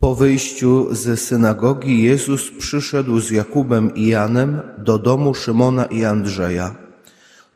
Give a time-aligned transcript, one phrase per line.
[0.00, 6.74] Po wyjściu ze synagogi Jezus przyszedł z Jakubem i Janem do domu Szymona i Andrzeja.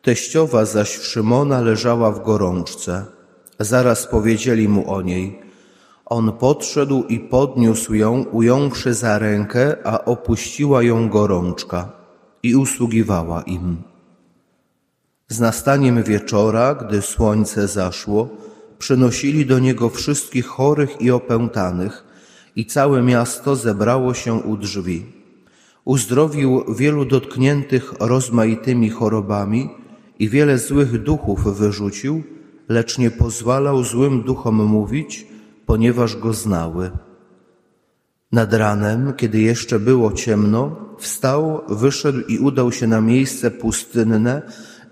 [0.03, 3.05] Teściowa zaś Szymona leżała w gorączce.
[3.61, 5.39] Zaraz powiedzieli mu o niej.
[6.05, 11.93] On podszedł i podniósł ją, ująwszy za rękę, a opuściła ją gorączka
[12.43, 13.83] i usługiwała im.
[15.29, 18.29] Z nastaniem wieczora, gdy słońce zaszło,
[18.79, 22.12] przynosili do niego wszystkich chorych i opętanych
[22.57, 25.05] i całe miasto zebrało się u drzwi.
[25.85, 29.71] Uzdrowił wielu dotkniętych rozmaitymi chorobami
[30.19, 32.23] i wiele złych duchów wyrzucił,
[32.69, 35.27] lecz nie pozwalał złym duchom mówić,
[35.67, 36.91] ponieważ go znały.
[38.33, 44.43] Nad ranem, kiedy jeszcze było ciemno, wstał, wyszedł i udał się na miejsce pustynne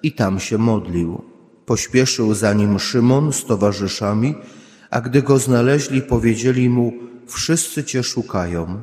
[0.03, 1.23] i tam się modlił.
[1.67, 4.35] Pośpieszył za nim Szymon z towarzyszami,
[4.91, 6.93] a gdy go znaleźli, powiedzieli mu,
[7.27, 8.81] wszyscy cię szukają.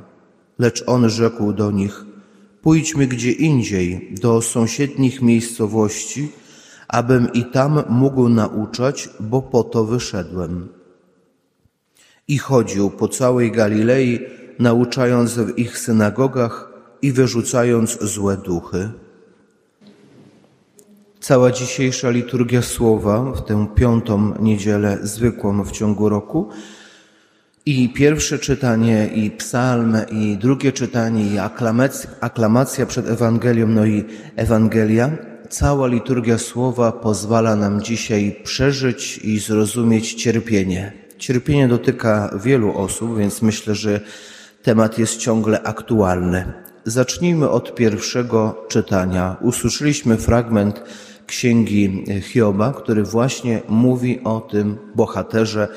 [0.60, 2.06] Lecz on rzekł do nich,
[2.62, 6.32] pójdźmy gdzie indziej, do sąsiednich miejscowości,
[6.88, 10.68] abym i tam mógł nauczać, bo po to wyszedłem.
[12.28, 14.20] I chodził po całej Galilei,
[14.60, 18.90] nauczając w ich synagogach i wyrzucając złe duchy.
[21.28, 26.50] Cała dzisiejsza liturgia słowa w tę piątą niedzielę zwykłą w ciągu roku
[27.66, 34.06] i pierwsze czytanie, i psalm, i drugie czytanie, i aklamacja, aklamacja przed Ewangelią, no i
[34.36, 35.12] Ewangelia.
[35.50, 40.94] Cała liturgia słowa pozwala nam dzisiaj przeżyć i zrozumieć cierpienie.
[41.18, 44.02] Cierpienie dotyka wielu osób, więc myślę, że
[44.64, 46.54] temat jest ciągle aktualny.
[46.86, 49.36] Zacznijmy od pierwszego czytania.
[49.42, 50.84] Usłyszeliśmy fragment
[51.28, 55.68] księgi Hioba, który właśnie mówi o tym bohaterze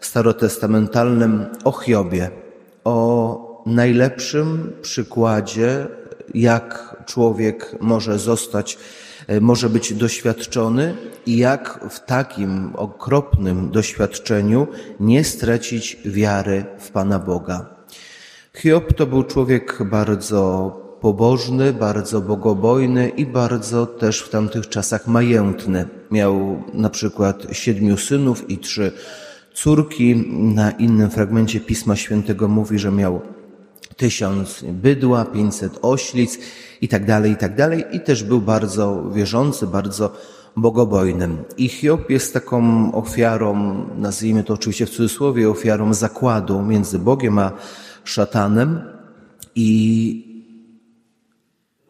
[0.00, 2.30] starotestamentalnym, o Hiobie,
[2.84, 5.86] o najlepszym przykładzie,
[6.34, 8.78] jak człowiek może zostać,
[9.40, 10.94] może być doświadczony
[11.26, 14.66] i jak w takim okropnym doświadczeniu
[15.00, 17.66] nie stracić wiary w Pana Boga.
[18.56, 25.88] Hiob to był człowiek bardzo pobożny, bardzo bogobojny i bardzo też w tamtych czasach majętny.
[26.10, 28.92] Miał na przykład siedmiu synów i trzy
[29.54, 30.16] córki.
[30.30, 33.20] Na innym fragmencie Pisma Świętego mówi, że miał
[33.96, 36.38] tysiąc bydła, pięćset oślic
[36.80, 37.84] i tak dalej, i tak dalej.
[37.92, 40.12] I też był bardzo wierzący, bardzo
[40.56, 41.38] bogobojnym.
[41.56, 47.52] I Hiob jest taką ofiarą, nazwijmy to oczywiście w cudzysłowie, ofiarą zakładu między Bogiem a
[48.04, 48.80] szatanem.
[49.54, 50.27] I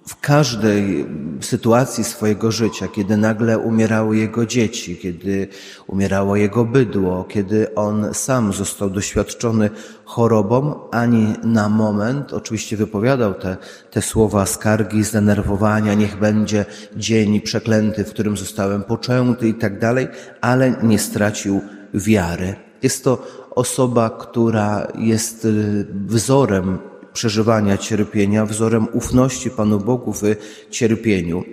[0.08, 1.06] w każdej
[1.40, 5.48] sytuacji swojego życia, kiedy nagle umierały jego dzieci, kiedy
[5.86, 9.70] umierało jego bydło, kiedy on sam został doświadczony
[10.04, 13.56] chorobą, ani na moment, oczywiście wypowiadał te,
[13.90, 16.64] te słowa skargi, zdenerwowania, niech będzie
[16.96, 20.08] dzień przeklęty, w którym zostałem poczęty i tak dalej,
[20.40, 21.60] ale nie stracił
[21.94, 22.54] wiary.
[22.82, 26.78] Jest to osoba, która jest y, wzorem
[27.12, 30.22] przeżywania cierpienia, wzorem ufności Panu Bogu w
[30.70, 31.44] cierpieniu.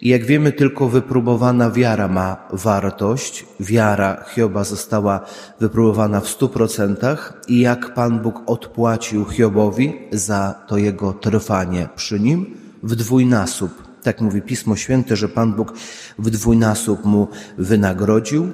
[0.00, 3.46] I jak wiemy, tylko wypróbowana wiara ma wartość.
[3.60, 5.20] Wiara Hioba została
[5.60, 12.20] wypróbowana w stu procentach i jak Pan Bóg odpłacił Hiobowi za to jego trwanie przy
[12.20, 13.70] nim w dwójnasób.
[14.02, 15.72] Tak mówi Pismo Święte, że Pan Bóg
[16.18, 17.28] w dwójnasób mu
[17.58, 18.52] wynagrodził.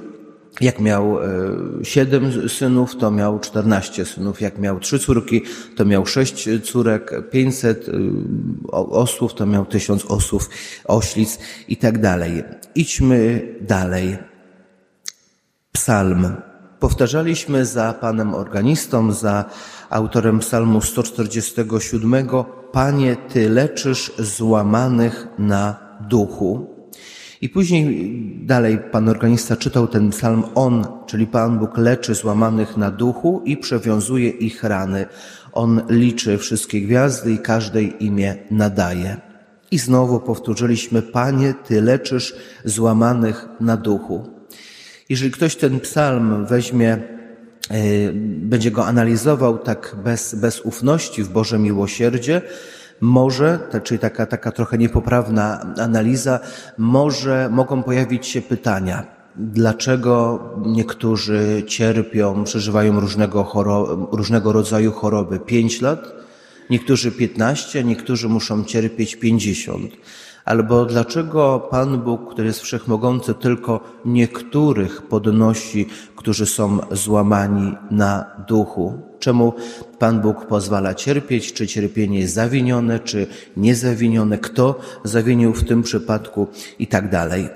[0.61, 1.27] Jak miał e,
[1.83, 4.41] siedem synów, to miał czternaście synów.
[4.41, 5.43] Jak miał trzy córki,
[5.77, 7.93] to miał sześć córek, pięćset e,
[8.73, 10.51] osłów, to miał tysiąc osłów,
[10.85, 11.39] oślic
[11.69, 12.43] i tak dalej.
[12.75, 14.19] Idźmy dalej.
[15.73, 16.37] Psalm.
[16.81, 19.45] Powtarzaliśmy za panem organistą, za
[19.91, 22.29] autorem psalmu 147.
[22.73, 25.77] Panie, Ty leczysz złamanych na
[26.09, 26.70] duchu.
[27.41, 28.11] I później
[28.43, 30.43] dalej pan organista czytał ten psalm.
[30.55, 35.07] On, czyli Pan Bóg, leczy złamanych na duchu i przewiązuje ich rany.
[35.53, 39.17] On liczy wszystkie gwiazdy i każdej imię nadaje.
[39.71, 42.35] I znowu powtórzyliśmy, Panie, Ty leczysz
[42.65, 44.31] złamanych na duchu.
[45.09, 51.59] Jeżeli ktoś ten psalm weźmie, e, będzie go analizował tak bez, bez ufności w Boże
[51.59, 52.43] miłosierdzie,
[53.01, 56.41] może, czyli taka, taka trochę niepoprawna analiza,
[56.79, 59.07] może mogą pojawić się pytania,
[59.37, 65.39] dlaczego niektórzy cierpią, przeżywają różnego, choro, różnego rodzaju choroby.
[65.39, 66.13] Pięć lat,
[66.71, 69.91] niektórzy piętnaście, niektórzy muszą cierpieć pięćdziesiąt.
[70.51, 75.87] Albo dlaczego Pan Bóg, który jest wszechmogący, tylko niektórych podnosi,
[76.17, 78.99] którzy są złamani na duchu?
[79.19, 79.55] Czemu
[79.99, 83.27] Pan Bóg pozwala cierpieć, czy cierpienie jest zawinione, czy
[83.57, 86.49] niezawinione, kto zawinił w tym przypadku
[86.79, 87.49] i tak dalej.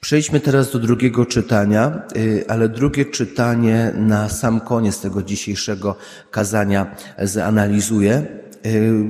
[0.00, 5.96] Przejdźmy teraz do drugiego czytania, y, ale drugie czytanie na sam koniec tego dzisiejszego
[6.30, 8.26] kazania zanalizuję.
[8.66, 9.04] Y,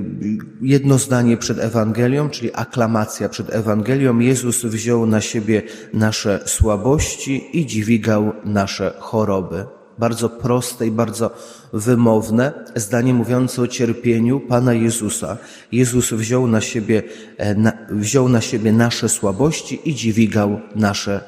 [0.62, 4.18] jedno zdanie przed Ewangelią, czyli aklamacja przed Ewangelią.
[4.18, 5.62] Jezus wziął na siebie
[5.94, 9.64] nasze słabości i dźwigał nasze choroby
[9.98, 11.30] bardzo proste i bardzo
[11.72, 15.36] wymowne zdanie mówiące o cierpieniu Pana Jezusa.
[15.72, 17.02] Jezus wziął na siebie,
[17.36, 21.20] e, na, wziął na siebie nasze słabości i dźwigał nasze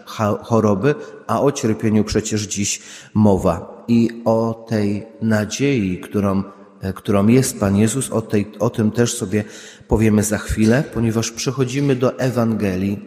[0.42, 0.94] choroby,
[1.26, 2.80] a o cierpieniu przecież dziś
[3.14, 3.84] mowa.
[3.88, 6.42] I o tej nadziei, którą
[6.94, 9.44] którą jest Pan Jezus, o, tej, o tym też sobie
[9.88, 12.98] powiemy za chwilę, ponieważ przechodzimy do Ewangelii.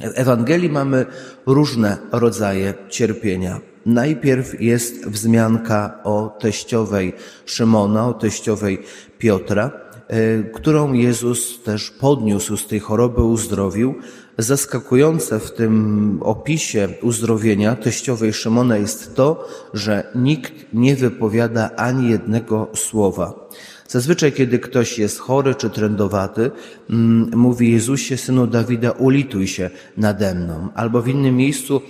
[0.00, 1.06] W Ewangelii mamy
[1.46, 3.60] różne rodzaje cierpienia.
[3.86, 7.12] Najpierw jest wzmianka o teściowej
[7.46, 8.78] Szymona, o teściowej
[9.18, 9.70] Piotra,
[10.08, 13.94] e, którą Jezus też podniósł z tej choroby, uzdrowił.
[14.38, 22.68] Zaskakujące w tym opisie uzdrowienia teściowej Szymona jest to, że nikt nie wypowiada ani jednego
[22.74, 23.48] słowa.
[23.88, 26.50] Zazwyczaj, kiedy ktoś jest chory czy trędowaty,
[26.90, 30.68] mm, mówi Jezusie, synu Dawida, ulituj się nade mną.
[30.74, 31.80] Albo w innym miejscu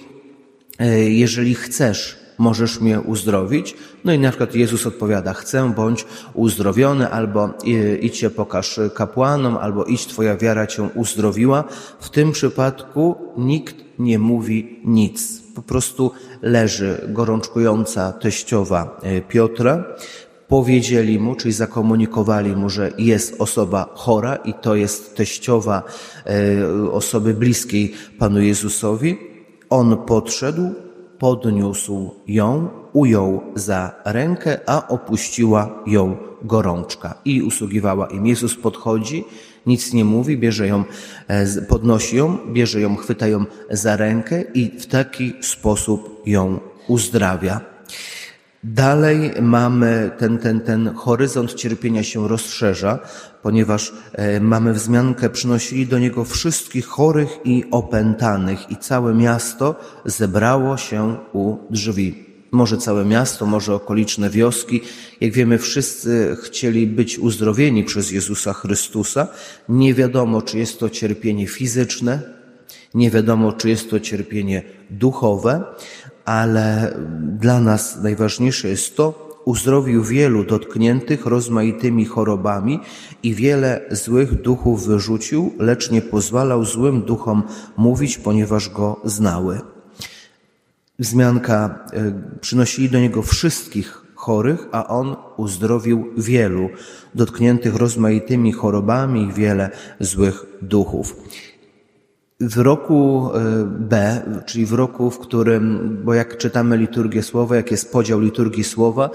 [0.78, 3.75] E, jeżeli chcesz, możesz mnie uzdrowić.
[4.05, 7.50] No i na przykład Jezus odpowiada, chcę, bądź uzdrowiony, albo
[8.00, 11.64] idź się pokaż kapłanom, albo idź, twoja wiara cię uzdrowiła.
[12.00, 15.43] W tym przypadku nikt nie mówi nic.
[15.55, 16.11] Po prostu
[16.43, 19.85] leży gorączkująca teściowa e, Piotra.
[20.49, 25.82] Powiedzieli mu, czyli zakomunikowali mu, że jest osoba chora i to jest teściowa
[26.26, 29.19] e, osoby bliskiej Panu Jezusowi.
[29.70, 30.75] On podszedł,
[31.18, 38.26] podniósł ją, ujął za rękę, a opuściła ją gorączka i usługiwała im.
[38.26, 39.24] Jezus podchodzi,
[39.66, 40.84] nic nie mówi, bierze ją,
[41.28, 47.60] e, podnosi ją, bierze ją, chwyta ją za rękę i w taki sposób ją uzdrawia.
[48.64, 52.99] Dalej mamy ten, ten, ten horyzont cierpienia się rozszerza,
[53.43, 59.75] ponieważ e, mamy wzmiankę, przynosili do niego wszystkich chorych i opętanych i całe miasto
[60.05, 62.25] zebrało się u drzwi.
[62.50, 64.81] Może całe miasto, może okoliczne wioski.
[65.20, 69.28] Jak wiemy, wszyscy chcieli być uzdrowieni przez Jezusa Chrystusa.
[69.69, 72.22] Nie wiadomo, czy jest to cierpienie fizyczne,
[72.94, 75.64] nie wiadomo, czy jest to cierpienie duchowe,
[76.28, 76.94] ale
[77.40, 82.80] dla nas najważniejsze jest to, uzdrowił wielu dotkniętych rozmaitymi chorobami
[83.22, 87.42] i wiele złych duchów wyrzucił, lecz nie pozwalał złym duchom
[87.76, 89.60] mówić, ponieważ go znały.
[90.98, 96.69] Wzmianka e, przynosili do niego wszystkich chorych, a on uzdrowił wielu
[97.14, 99.70] dotkniętych rozmaitymi chorobami i wiele
[100.00, 101.16] złych duchów.
[102.40, 107.70] W roku e, B, czyli w roku, w którym, bo jak czytamy liturgię słowa, jak
[107.70, 109.11] jest podział liturgii słowa,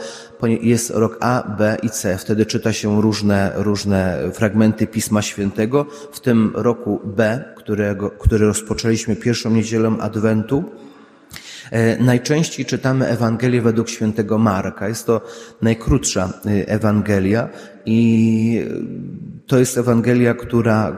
[0.61, 2.17] jest rok A, B i C.
[2.17, 5.85] Wtedy czyta się różne, różne fragmenty Pisma Świętego.
[6.11, 10.63] W tym roku B, którego, który rozpoczęliśmy pierwszą niedzielę Adwentu,
[11.71, 14.87] e, Najczęściej czytamy Ewangelię według świętego Marka.
[14.87, 15.21] Jest to
[15.61, 17.49] najkrótsza e, Ewangelia
[17.85, 18.65] i
[19.47, 20.97] to jest Ewangelia, która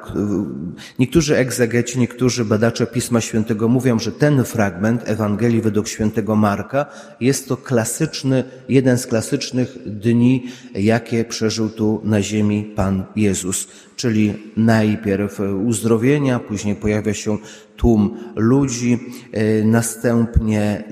[1.00, 6.86] niektórzy egzegeci, niektórzy badacze Pisma Świętego mówią, że ten fragment Ewangelii według świętego Marka
[7.20, 10.44] jest to klasyczny, jeden z klasycznych dni,
[10.76, 13.68] jakie przeżył tu na ziemi Pan Jezus.
[13.96, 17.38] Czyli najpierw uzdrowienia, później pojawia się
[17.78, 19.00] tłum ludzi,
[19.32, 20.84] e, następnie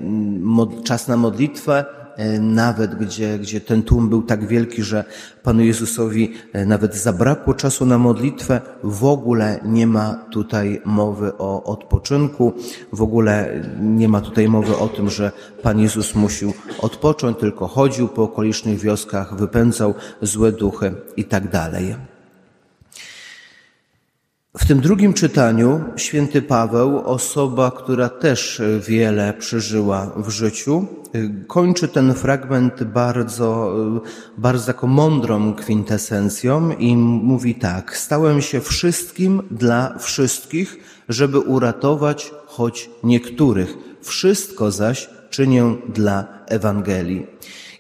[0.84, 5.04] czas na modlitwę, E, nawet gdzie, gdzie ten tłum był tak wielki, że
[5.44, 11.64] Panu Jezusowi e, nawet zabrakło czasu na modlitwę, w ogóle nie ma tutaj mowy o
[11.64, 12.54] odpoczynku,
[12.94, 15.32] w ogóle nie ma tutaj mowy o tym, że
[15.62, 21.96] Pan Jezus musiał odpocząć, tylko chodził po okolicznych wioskach, wypędzał złe duchy i tak dalej.
[24.58, 30.88] W tym drugim czytaniu święty Paweł, osoba, która też wiele przeżyła w życiu,
[31.48, 33.76] kończy ten fragment bardzo,
[34.38, 40.78] bardzo taką mądrą kwintesencją i mówi tak: Stałem się wszystkim dla wszystkich,
[41.10, 43.78] żeby uratować choć niektórych.
[44.02, 47.28] Wszystko zaś czynię dla Ewangelii.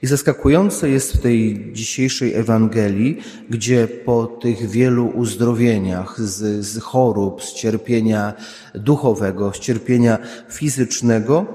[0.03, 7.43] I zaskakujące jest w tej dzisiejszej Ewangelii, gdzie po tych wielu uzdrowieniach z, z chorób,
[7.43, 8.33] z cierpienia
[8.75, 10.17] duchowego, z cierpienia
[10.49, 11.45] fizycznego,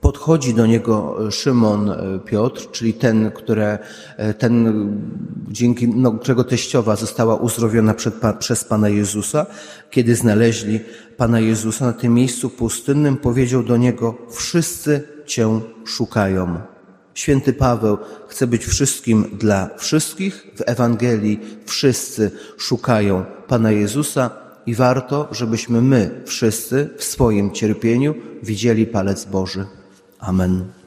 [0.00, 3.78] podchodzi do niego Szymon e, Piotr, czyli ten, które,
[4.16, 4.72] e, ten
[5.48, 9.46] dzięki no, którego teściowa została uzdrowiona przed, przez Pana Jezusa.
[9.90, 10.80] Kiedy znaleźli
[11.16, 16.71] Pana Jezusa na tym miejscu pustynnym, powiedział do niego, wszyscy Cię szukają.
[17.14, 20.46] Święty Paweł chce być wszystkim dla wszystkich.
[20.56, 24.30] W Ewangelii wszyscy szukają Pana Jezusa
[24.66, 29.66] i warto, żebyśmy my wszyscy w swoim cierpieniu widzieli palec Boży.
[30.18, 30.81] Amen.